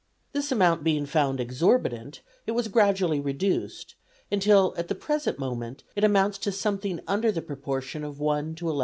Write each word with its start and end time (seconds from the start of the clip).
This 0.31 0.51
amount 0.51 0.83
being 0.83 1.05
found 1.05 1.39
exorbitant, 1.39 2.21
it 2.47 2.53
was 2.53 2.67
gradually 2.69 3.19
reduced, 3.19 3.93
until 4.31 4.73
at 4.75 4.87
the 4.87 4.95
present 4.95 5.37
moment 5.37 5.83
it 5.95 6.03
amounts 6.03 6.39
to 6.39 6.51
something 6.51 7.01
under 7.07 7.31
the 7.31 7.43
proportion 7.43 8.03
of 8.03 8.19
1 8.19 8.55
to 8.55 8.65
11 8.65 8.79
1/2. 8.79 8.79